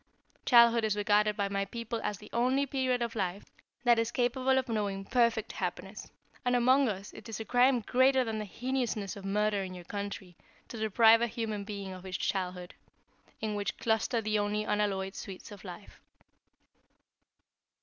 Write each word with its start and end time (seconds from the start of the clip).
Childhood 0.47 0.83
is 0.83 0.95
regarded 0.95 1.37
by 1.37 1.47
my 1.47 1.63
people 1.63 2.01
as 2.03 2.17
the 2.17 2.31
only 2.33 2.65
period 2.65 3.03
of 3.03 3.13
life 3.15 3.45
that 3.83 3.99
is 3.99 4.09
capable 4.09 4.57
of 4.57 4.67
knowing 4.67 5.05
perfect 5.05 5.51
happiness, 5.51 6.11
and 6.43 6.55
among 6.55 6.89
us 6.89 7.13
it 7.13 7.29
is 7.29 7.39
a 7.39 7.45
crime 7.45 7.81
greater 7.81 8.23
than 8.23 8.39
the 8.39 8.45
heinousness 8.45 9.15
of 9.15 9.25
murder 9.25 9.61
in 9.61 9.75
your 9.75 9.83
country, 9.83 10.35
to 10.69 10.79
deprive 10.79 11.21
a 11.21 11.27
human 11.27 11.63
being 11.63 11.93
of 11.93 12.03
its 12.03 12.17
childhood 12.17 12.73
in 13.41 13.53
which 13.53 13.77
cluster 13.77 14.21
the 14.21 14.39
only 14.39 14.63
unalloyed 14.63 15.13
sweets 15.15 15.51
of 15.51 15.63
life. 15.63 16.01